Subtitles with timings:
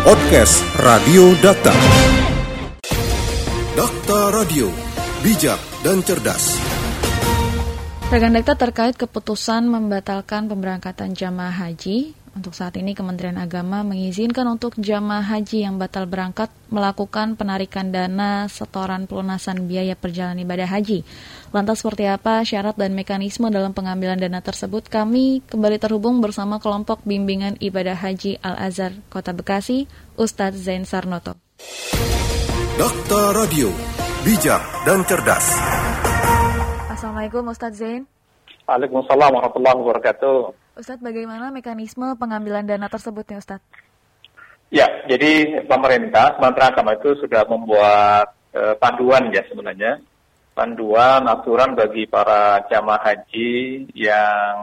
[0.00, 1.76] Podcast Radio Data.
[3.76, 4.72] Data Radio,
[5.20, 6.56] bijak dan cerdas.
[8.08, 14.78] Rekan Dekta terkait keputusan membatalkan pemberangkatan jamaah haji, untuk saat ini Kementerian Agama mengizinkan untuk
[14.78, 21.02] jamaah haji yang batal berangkat melakukan penarikan dana setoran pelunasan biaya perjalanan ibadah haji.
[21.50, 24.86] Lantas seperti apa syarat dan mekanisme dalam pengambilan dana tersebut?
[24.86, 31.34] Kami kembali terhubung bersama kelompok bimbingan ibadah haji Al-Azhar Kota Bekasi, Ustadz Zain Sarnoto.
[32.78, 33.68] Dokter Radio,
[34.22, 35.46] bijak dan cerdas.
[36.86, 38.06] Assalamualaikum Ustadz Zain.
[38.70, 40.59] Waalaikumsalam warahmatullahi wabarakatuh.
[40.78, 43.66] Ustadz, bagaimana mekanisme pengambilan dana tersebut ya Ustadz?
[44.70, 49.98] Ya, jadi pemerintah, Kementerian Agama itu sudah membuat e, panduan ya sebenarnya.
[50.54, 54.54] Panduan, aturan bagi para jamaah haji yang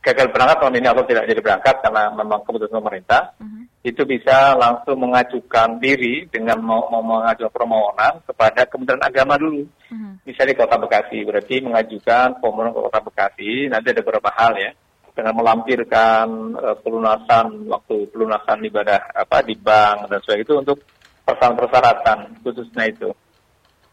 [0.00, 3.64] gagal berangkat tahun ini atau tidak jadi berangkat karena memang keputusan pemerintah, uh-huh.
[3.82, 9.66] itu bisa langsung mengajukan diri dengan mau, mau mengajukan permohonan kepada Kementerian Agama dulu.
[9.66, 10.14] Uh-huh.
[10.24, 14.70] Misalnya di Kota Bekasi, berarti mengajukan permohonan ke Kota Bekasi, nanti ada beberapa hal ya
[15.14, 20.78] dengan melampirkan uh, pelunasan waktu pelunasan ibadah apa di bank dan sebagainya itu untuk
[21.26, 23.08] persyaratan khususnya itu.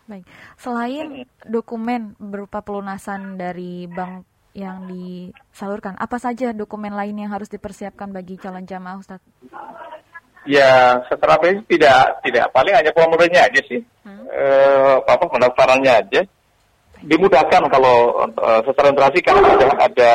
[0.08, 0.24] Baik.
[0.56, 4.24] Selain dokumen berupa pelunasan dari bank
[4.58, 9.22] yang disalurkan, apa saja dokumen lain yang harus dipersiapkan bagi calon jamaah Ustaz?
[10.48, 13.84] Ya, secara prinsip tidak tidak paling hanya formulirnya aja sih.
[14.02, 14.26] Hmm.
[14.32, 14.46] E,
[15.04, 16.22] apa pendaftarannya aja.
[17.04, 20.14] Dimudahkan kalau e, secara interaksi kan sudah ada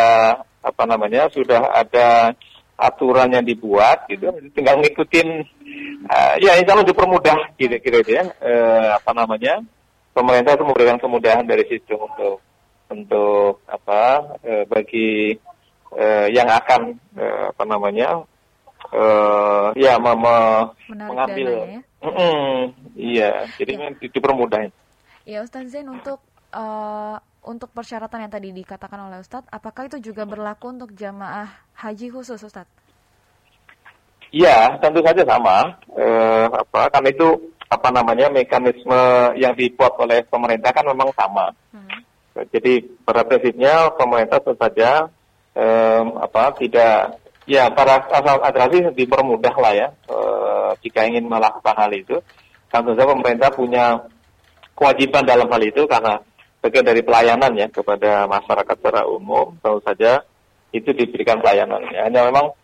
[0.63, 2.33] apa namanya sudah ada
[2.79, 5.29] aturan yang dibuat gitu tinggal ngikutin
[6.09, 9.63] uh, ya insya Allah dipermudah gitu kira ya uh, apa namanya
[10.17, 12.43] pemerintah itu memberikan kemudahan dari situ untuk
[12.91, 15.37] untuk apa uh, bagi
[15.95, 18.25] uh, yang akan uh, apa namanya
[18.93, 20.37] uh, ya me me
[20.91, 21.81] mengambil ya?
[22.03, 22.53] mm -mm,
[22.99, 23.89] iya jadi ya.
[24.11, 24.69] dipermudah
[25.25, 26.19] ya Ustaz Zain untuk
[26.53, 32.15] uh, untuk persyaratan yang tadi dikatakan oleh Ustadz, apakah itu juga berlaku untuk jamaah haji
[32.15, 32.71] khusus Ustadz?
[34.33, 35.77] Iya, tentu saja sama.
[35.93, 41.53] Eh, apa, kan itu apa namanya mekanisme yang dibuat oleh pemerintah kan memang sama.
[41.75, 42.01] Hmm.
[42.49, 45.13] Jadi pada prinsipnya pemerintah tentu saja
[45.53, 51.93] eh, apa tidak ya para asal adrasi dipermudah lah ya eh, jika ingin melakukan hal
[51.93, 52.17] itu.
[52.73, 54.01] Tentu saja pemerintah punya
[54.73, 56.25] kewajiban dalam hal itu karena
[56.63, 60.23] bagian dari pelayanan ya kepada masyarakat secara umum tentu saja
[60.71, 62.07] itu diberikan pelayanan ya.
[62.07, 62.55] hanya memang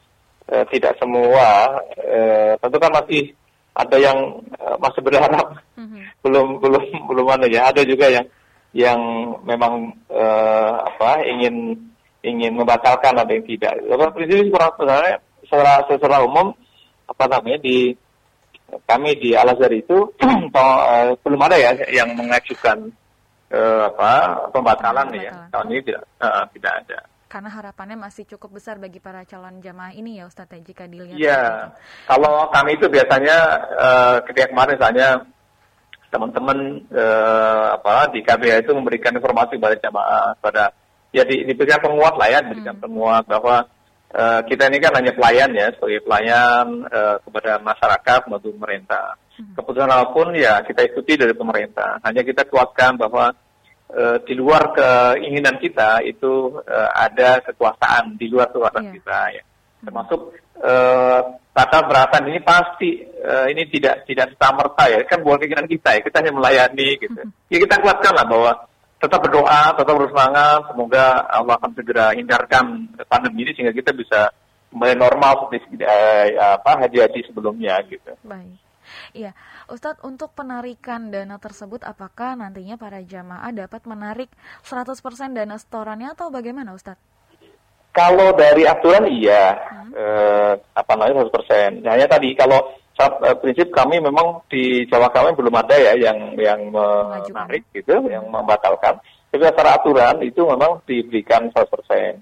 [0.47, 2.20] e, tidak semua e,
[2.62, 3.34] tentu kan masih
[3.75, 6.03] ada yang e, masih berharap mm-hmm.
[6.25, 8.26] belum belum belum ada ya ada juga yang
[8.70, 9.00] yang
[9.42, 10.25] memang e,
[10.94, 11.75] apa ingin
[12.22, 16.54] ingin membatalkan ada yang tidak Lalu prinsip kurang sebenarnya secara secara umum
[17.09, 17.98] apa namanya di
[18.84, 20.12] kami di Al Azhar itu
[21.25, 22.92] belum ada ya yang mengajukan
[23.53, 24.12] uh, apa
[24.53, 26.98] pembatalan, ya tahun ini tidak uh, tidak ada
[27.28, 31.20] karena harapannya masih cukup besar bagi para calon jamaah ini ya Ustadz ya, jika dilihat.
[31.20, 31.42] Iya,
[32.09, 33.36] kalau kami itu biasanya
[33.76, 35.09] uh, ketika kemarin misalnya
[36.09, 40.72] teman-teman uh, apa di KBH itu memberikan informasi kepada jamaah pada
[41.12, 42.84] ya di, diberikan penguat lah ya diberikan hmm.
[42.88, 43.69] penguat bahwa
[44.15, 49.17] uh, kita ini kan hanya pelayan ya sebagai pelayan uh, kepada masyarakat maupun pemerintah.
[49.39, 49.55] Hmm.
[49.55, 52.03] Keputusan apa pun ya kita ikuti dari pemerintah.
[52.03, 53.31] Hanya kita kuatkan bahwa
[53.87, 58.95] e, di luar keinginan kita itu e, ada kekuasaan di luar kekuasaan yeah.
[58.99, 59.43] kita ya.
[59.43, 59.85] Hmm.
[59.87, 60.21] Termasuk
[60.59, 60.73] e,
[61.55, 65.91] tata beratan ini pasti e, ini tidak tidak serta merta ya kan bukan keinginan kita
[65.95, 67.21] ya kita hanya melayani gitu.
[67.23, 67.33] Hmm.
[67.47, 68.53] Ya kita kuatkan lah bahwa
[68.98, 74.34] tetap berdoa, tetap bersemangat, semoga Allah akan segera hindarkan pandemi ini sehingga kita bisa
[74.75, 78.12] kembali normal seperti eh, apa haji-haji sebelumnya gitu.
[78.26, 78.59] Baik.
[79.12, 79.36] Iya,
[79.69, 84.32] Ustadz untuk penarikan dana tersebut apakah nantinya para jamaah dapat menarik
[84.64, 84.97] 100%
[85.36, 87.00] dana setorannya atau bagaimana Ustadz?
[87.92, 89.92] Kalau dari aturan iya, hmm.
[89.97, 91.84] eh, apa namanya 100%.
[91.84, 96.74] Hanya tadi kalau eh, prinsip kami memang di Jawa kami belum ada ya yang yang
[96.74, 98.98] menarik gitu, yang membatalkan.
[99.28, 101.62] Tapi secara aturan itu memang diberikan 100%.
[101.68, 102.18] Baik.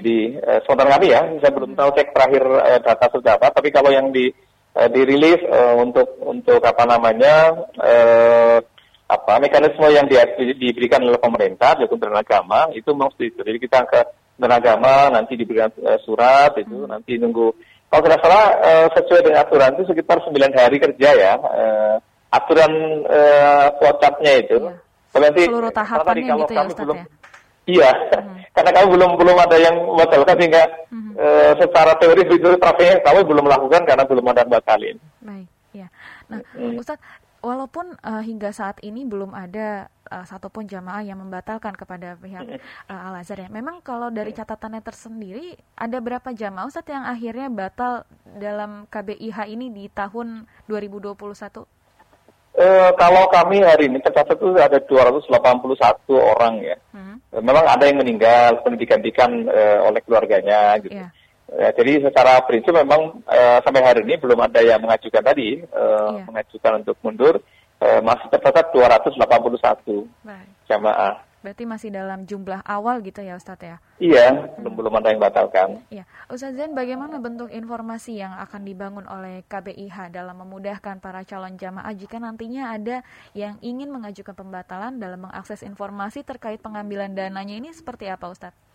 [0.00, 3.68] Jadi eh, sementara kami ya, saya belum tahu cek terakhir eh, data sudah apa, tapi
[3.70, 4.30] kalau yang di
[4.76, 8.58] uh, dirilis uh, untuk untuk apa namanya uh,
[9.06, 10.18] apa mekanisme yang di,
[10.58, 13.40] diberikan oleh pemerintah yaitu Kementerian Agama itu memang itu.
[13.40, 14.00] Jadi kita ke
[14.36, 16.90] Kementerian Agama nanti diberikan uh, surat itu hmm.
[16.92, 21.32] nanti nunggu kalau tidak salah uh, sesuai dengan aturan itu sekitar 9 hari kerja ya
[21.38, 21.96] uh,
[22.34, 22.72] aturan
[23.06, 24.58] uh, WhatsApp-nya itu.
[24.58, 24.74] Ya.
[25.14, 27.06] Kalau nanti seluruh tahapannya kalau gitu ya, kami Ustaz, belum ya?
[27.66, 28.36] Iya, hmm.
[28.54, 30.62] karena kami belum belum ada yang membatalkan sehingga
[30.92, 31.12] mm-hmm.
[31.18, 34.96] uh, secara teori itu trafiknya kami belum melakukan karena belum ada batalin.
[35.24, 35.88] Baik, ya.
[36.30, 36.42] Nah.
[36.78, 37.02] Ustadz,
[37.40, 42.60] walaupun uh, hingga saat ini belum ada uh, satupun jamaah yang membatalkan kepada pihak
[42.92, 43.48] uh, Al Azhar ya.
[43.50, 49.72] Memang kalau dari catatannya tersendiri ada berapa jamaah Ustadz yang akhirnya batal dalam KBIH ini
[49.72, 51.16] di tahun 2021?
[52.56, 55.28] Uh, kalau kami hari ini tercatat itu ada 281
[56.16, 56.76] orang ya.
[56.96, 57.20] Hmm.
[57.36, 60.96] Memang ada yang meninggal, pendidikan uh, oleh keluarganya gitu.
[60.96, 61.12] Yeah.
[61.46, 66.18] Ya, jadi secara prinsip memang uh, sampai hari ini belum ada yang mengajukan tadi, uh,
[66.18, 66.26] yeah.
[66.26, 67.34] mengajukan untuk mundur.
[67.76, 70.48] Uh, masih tercatat 281 Baik.
[70.64, 71.20] jamaah.
[71.44, 73.76] Berarti masih dalam jumlah awal gitu ya Ustadz ya?
[74.02, 74.66] Iya, hmm.
[74.66, 75.68] belum belum ada yang batalkan.
[75.94, 81.54] Iya, Ustadz Zain, bagaimana bentuk informasi yang akan dibangun oleh KBIH dalam memudahkan para calon
[81.54, 83.06] jamaah jika nantinya ada
[83.38, 88.65] yang ingin mengajukan pembatalan dalam mengakses informasi terkait pengambilan dananya ini seperti apa Ustadz?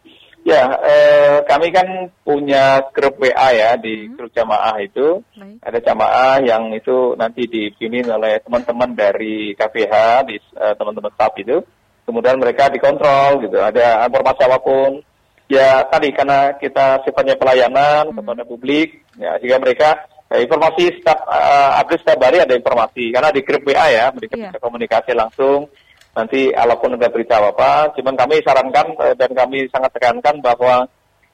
[0.51, 1.87] Ya, eh, kami kan
[2.27, 4.19] punya grup WA ya di hmm.
[4.19, 5.23] grup jamaah itu.
[5.31, 5.63] Baik.
[5.63, 9.93] Ada jamaah yang itu nanti dipimpin oleh teman-teman dari KPH,
[10.27, 11.63] di uh, teman-teman staff itu
[12.05, 14.99] kemudian mereka dikontrol gitu ada informasi apa pun
[15.47, 18.17] ya tadi karena kita sifatnya pelayanan hmm.
[18.19, 19.89] kepada publik ya sehingga mereka
[20.31, 24.35] ya, informasi setiap uh, update setiap hari ada informasi karena di grup WA ya mereka
[24.35, 24.51] yeah.
[24.51, 25.71] bisa komunikasi langsung
[26.11, 30.87] nanti walaupun ada berita apa apa cuman kami sarankan uh, dan kami sangat tekankan bahwa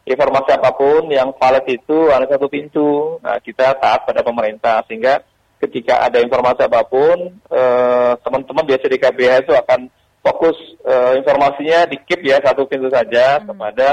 [0.07, 5.19] informasi apa pun yang valid itu ada satu pintu nah kita taat pada pemerintah sehingga
[5.57, 9.89] ketika ada informasi apa pun eh, teman-teman uh, biasa di KBH itu akan
[10.21, 13.47] fokus uh, informasinya di keep ya satu pintu saja hmm.
[13.47, 13.87] kepada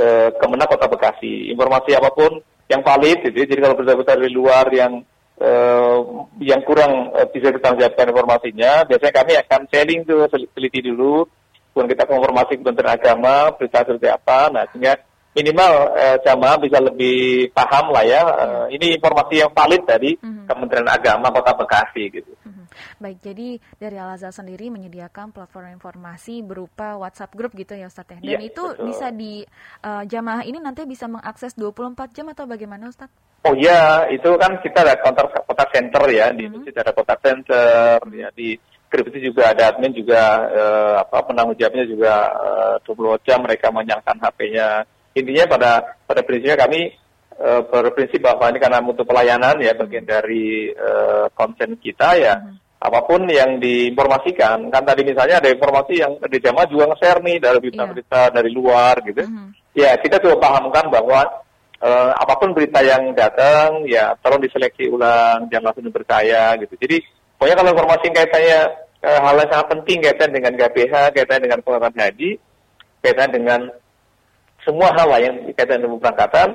[0.00, 1.52] uh, Kemenang Kota Bekasi.
[1.52, 2.40] Informasi apa pun
[2.72, 3.36] yang valid gitu.
[3.36, 3.46] Ya.
[3.46, 5.04] Jadi kalau berita-berita dari luar yang
[5.40, 5.98] uh,
[6.38, 11.26] yang kurang uh, bisa jawabkan informasinya, biasanya kami akan sharing tuh teliti dulu,
[11.72, 14.52] kemudian kita konfirmasi Kementerian Agama berita seperti apa.
[14.52, 15.00] Nah sehingga
[15.34, 18.22] minimal uh, jamaah bisa lebih paham lah ya.
[18.22, 20.46] Uh, ini informasi yang valid dari hmm.
[20.46, 22.32] Kementerian Agama Kota Bekasi gitu.
[22.46, 22.64] Hmm.
[22.98, 28.18] Baik, jadi dari Al Azhar sendiri menyediakan platform informasi berupa WhatsApp group gitu ya Ustadz
[28.18, 28.18] ya.
[28.22, 28.86] Dan ya, itu betul.
[28.90, 29.42] bisa di
[29.82, 33.14] uh, jamaah ini nanti bisa mengakses 24 jam atau bagaimana Ustadz?
[33.44, 36.80] Oh iya, itu kan kita ada kontak kontak center ya di mm -hmm.
[36.80, 38.56] ada kontak center ya di
[38.88, 43.74] grup itu juga ada admin juga uh, apa penanggung jawabnya juga uh, 20 jam mereka
[43.74, 44.86] menyalakan HP-nya.
[45.14, 45.70] Intinya pada
[46.04, 46.90] pada prinsipnya kami
[47.38, 52.36] uh, berprinsip bahwa ini karena untuk pelayanan ya bagian dari uh, konsen kita ya.
[52.38, 56.92] Mm -hmm apa pun yang diinformasikan kan tadi misalnya ada informasi yang di jamaah juga
[56.92, 58.34] nge-share nih dari berita-berita yeah.
[58.36, 59.48] dari luar gitu mm-hmm.
[59.72, 61.20] ya kita coba pahamkan bahwa
[61.80, 67.00] uh, apa pun berita yang datang ya tolong diseleksi ulang jangan langsung dipercaya gitu jadi
[67.40, 68.60] pokoknya kalau informasi yang kaitannya
[69.00, 72.30] uh, hal yang sangat penting kaitan dengan KPH kaitan dengan pengelolaan haji
[73.00, 73.60] kaitan dengan
[74.64, 76.48] semua hal yang kaitan dengan pemberangkatan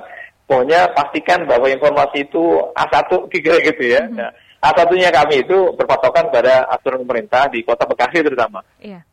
[0.50, 2.42] pokoknya pastikan bahwa informasi itu
[2.74, 4.18] A1 kira gitu ya mm-hmm.
[4.18, 4.30] nah,
[4.60, 8.60] Salah satunya kami itu berpatokan pada aturan pemerintah di kota Bekasi terutama.
[8.76, 9.08] Iya.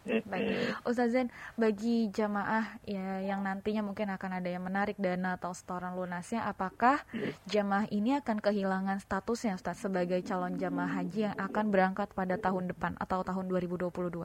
[0.00, 1.28] Baik, Ustaz Zain,
[1.60, 7.04] bagi jamaah ya yang nantinya mungkin akan ada yang menarik dana atau setoran lunasnya, apakah
[7.44, 12.72] jamaah ini akan kehilangan statusnya Ustaz sebagai calon jamaah haji yang akan berangkat pada tahun
[12.72, 14.24] depan atau tahun 2022?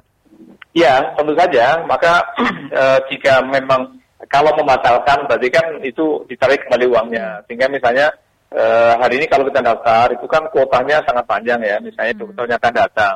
[0.76, 1.84] Ya, tentu saja.
[1.88, 2.24] Maka
[2.84, 4.00] eh, jika memang
[4.30, 7.44] kalau membatalkan berarti kan itu ditarik kembali uangnya.
[7.46, 8.12] Sehingga misalnya
[8.54, 12.22] uh, hari ini kalau kita daftar itu kan kuotanya sangat panjang ya, misalnya hmm.
[12.24, 13.16] dokternya akan datang.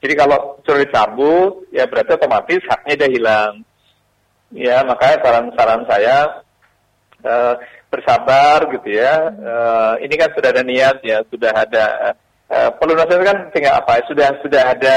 [0.00, 3.52] Jadi kalau sudah dicabut, ya berarti otomatis haknya dia hilang.
[4.50, 6.16] Ya, makanya saran-saran saya
[7.22, 7.54] uh,
[7.92, 9.28] bersabar gitu ya.
[9.36, 12.16] Uh, ini kan sudah ada niat ya, sudah ada
[12.48, 14.00] uh, pelunasan kan tinggal apa?
[14.08, 14.96] Sudah sudah ada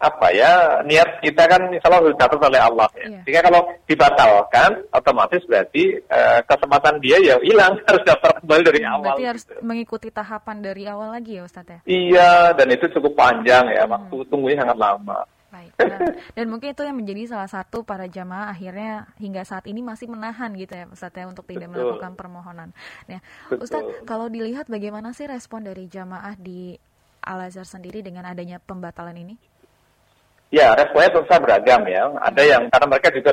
[0.00, 3.04] apa ya niat kita kan Allah dicatat oleh Allah ya.
[3.04, 3.20] Iya.
[3.28, 8.92] Sehingga kalau dibatalkan otomatis berarti uh, kesempatan dia ya hilang harus daftar kembali dari hmm,
[8.96, 9.04] awal.
[9.12, 9.60] Berarti harus gitu.
[9.60, 11.78] mengikuti tahapan dari awal lagi ya Ustaz ya.
[11.84, 13.92] Iya dan itu cukup panjang ya hmm.
[13.92, 15.20] waktu tunggunya sangat lama.
[15.50, 15.70] Baik.
[15.76, 16.00] Dan,
[16.40, 20.48] dan mungkin itu yang menjadi salah satu para jamaah akhirnya hingga saat ini masih menahan
[20.56, 21.92] gitu ya Ustaz ya untuk tidak Betul.
[21.92, 22.72] melakukan permohonan.
[23.04, 23.20] Nah,
[23.52, 26.78] Ustaz kalau dilihat bagaimana sih respon dari jamaah di
[27.20, 29.36] Al Azhar sendiri dengan adanya pembatalan ini?
[30.50, 32.10] Ya, responnya tentu saja beragam ya.
[32.18, 33.30] Ada yang karena mereka juga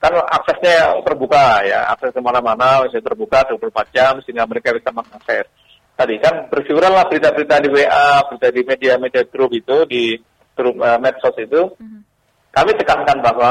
[0.00, 5.50] kan aksesnya terbuka ya, akses ke mana-mana bisa terbuka 24 jam sehingga mereka bisa mengakses.
[5.98, 10.16] Tadi kan lah berita-berita di WA, berita di media-media grup itu, di
[10.56, 11.76] grup uh, medsos itu.
[11.76, 12.00] Mm-hmm.
[12.54, 13.50] Kami tekankan bahwa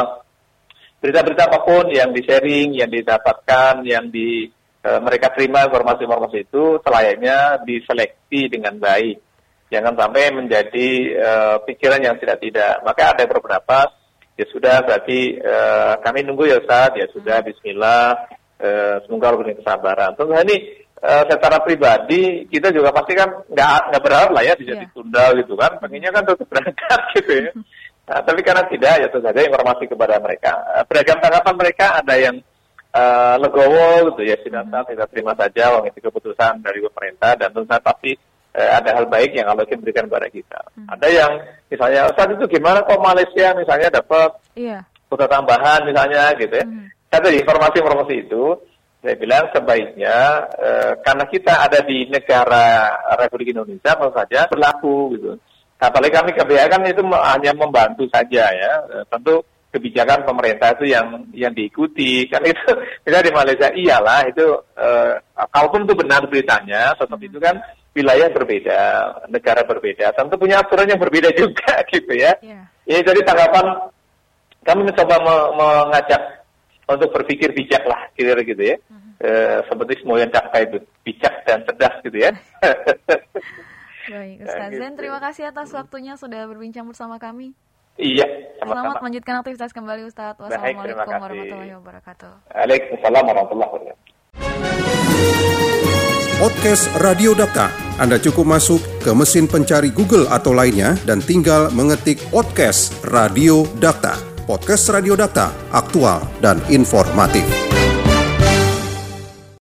[0.98, 4.50] berita-berita apa pun yang di-sharing, yang didapatkan, yang di
[4.82, 9.29] uh, mereka terima informasi-informasi itu selayaknya diseleksi dengan baik
[9.70, 12.82] jangan sampai menjadi uh, pikiran yang tidak-tidak.
[12.82, 13.94] Maka ada beberapa
[14.36, 20.12] ya sudah berarti uh, kami nunggu ya Ustaz, ya sudah Bismillah, uh, semoga Allah kesabaran.
[20.18, 20.58] Tentu ini
[21.06, 24.82] uh, secara pribadi kita juga pasti kan nggak nggak berharap lah ya bisa yeah.
[24.84, 27.54] ditunda gitu kan, pengennya kan tetap berangkat gitu ya.
[28.10, 30.50] Nah, tapi karena tidak ya tentu saja informasi kepada mereka.
[30.90, 32.42] Beragam tanggapan mereka ada yang
[32.90, 34.90] uh, legowo gitu ya, tidak mm-hmm.
[34.90, 38.18] kita terima saja uang itu keputusan dari pemerintah dan tentu saja tapi
[38.60, 40.60] uh, ada hal baik yang Allah berikan kepada kita.
[40.76, 40.88] Hmm.
[40.92, 41.32] Ada yang
[41.72, 44.84] misalnya saat itu gimana kok Malaysia misalnya dapat iya.
[45.08, 46.66] kota tambahan misalnya gitu ya.
[46.68, 46.92] Hmm.
[47.10, 48.44] Ada informasi-informasi itu
[49.00, 55.32] saya bilang sebaiknya uh, karena kita ada di negara Republik Indonesia tentu saja berlaku gitu.
[55.80, 58.74] Apalagi kami KBH kan itu hanya membantu saja ya.
[58.92, 62.68] Uh, tentu kebijakan pemerintah itu yang yang diikuti kan itu
[63.06, 64.46] kita di Malaysia iyalah itu
[64.78, 65.14] uh,
[65.54, 67.62] kalaupun itu benar beritanya tetap itu kan
[67.98, 68.82] wilayah berbeda,
[69.28, 72.38] negara berbeda, tentu punya aturan yang berbeda juga gitu ya.
[72.40, 72.66] Yeah.
[72.86, 73.92] Ya jadi tanggapan
[74.66, 76.22] kami mencoba me mengajak
[76.90, 78.76] untuk berpikir bijak lah kira-kira gitu ya.
[78.90, 79.12] Uh -huh.
[79.22, 79.30] e,
[79.70, 82.32] seperti semua yang capai itu bijak dan cerdas gitu ya.
[84.10, 84.98] Baik, Ustaz nah, gitu.
[84.98, 87.54] terima kasih atas waktunya sudah berbincang bersama kami.
[88.00, 88.26] Iya,
[88.64, 88.96] sama-sama.
[88.96, 90.40] Selamat melanjutkan aktivitas kembali Ustaz.
[90.40, 92.32] Wassalamualaikum warahmatullahi wabarakatuh.
[92.48, 94.08] Waalaikumsalam warahmatullahi wabarakatuh.
[96.40, 97.68] Podcast Radio Data.
[98.00, 104.16] Anda cukup masuk ke mesin pencari Google atau lainnya dan tinggal mengetik podcast Radio Data.
[104.48, 107.44] Podcast Radio Data, aktual dan informatif.